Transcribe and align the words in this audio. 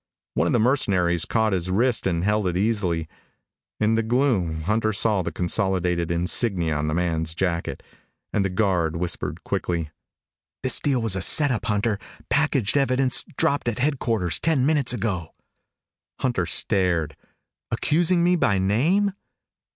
One 0.33 0.47
of 0.47 0.53
the 0.53 0.59
mercenaries 0.59 1.25
caught 1.25 1.53
his 1.53 1.69
wrist 1.69 2.07
and 2.07 2.23
held 2.23 2.47
it 2.47 2.57
easily. 2.57 3.07
In 3.79 3.93
the 3.93 4.01
gloom 4.01 4.61
Hunter 4.61 4.93
saw 4.93 5.21
the 5.21 5.31
Consolidated 5.31 6.09
insignia 6.09 6.75
on 6.75 6.87
the 6.87 6.95
man's 6.95 7.35
jacket, 7.35 7.83
and 8.33 8.43
the 8.43 8.49
guard 8.49 8.95
whispered 8.95 9.43
quickly, 9.43 9.91
"This 10.63 10.79
deal 10.79 11.03
was 11.03 11.15
a 11.15 11.21
set 11.21 11.51
up, 11.51 11.67
Hunter 11.67 11.99
packaged 12.31 12.77
evidence, 12.77 13.23
dropped 13.37 13.67
at 13.69 13.77
headquarters 13.77 14.39
ten 14.39 14.65
minutes 14.65 14.91
ago." 14.91 15.35
Hunter 16.21 16.47
stared. 16.47 17.15
"Accusing 17.69 18.23
me 18.23 18.35
by 18.35 18.57
name? 18.57 19.13